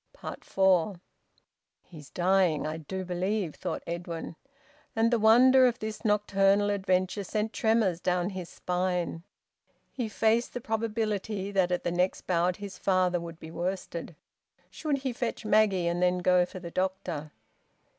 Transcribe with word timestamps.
FOUR. 0.41 0.99
"He's 1.83 2.09
dying, 2.09 2.65
I 2.65 2.77
do 2.77 3.05
believe," 3.05 3.53
thought 3.53 3.83
Edwin, 3.85 4.35
and 4.95 5.11
the 5.11 5.19
wonder 5.19 5.67
of 5.67 5.77
this 5.77 6.03
nocturnal 6.03 6.71
adventure 6.71 7.23
sent 7.23 7.53
tremors 7.53 7.99
down 7.99 8.31
his 8.31 8.49
spine. 8.49 9.21
He 9.91 10.09
faced 10.09 10.55
the 10.55 10.59
probability 10.59 11.51
that 11.51 11.71
at 11.71 11.83
the 11.83 11.91
next 11.91 12.21
bout 12.21 12.55
his 12.55 12.79
father 12.79 13.19
would 13.19 13.39
be 13.39 13.51
worsted. 13.51 14.15
Should 14.71 14.97
he 14.97 15.13
fetch 15.13 15.45
Maggie 15.45 15.85
and 15.85 16.01
then 16.01 16.17
go 16.17 16.47
for 16.47 16.59
the 16.59 16.71
doctor? 16.71 17.31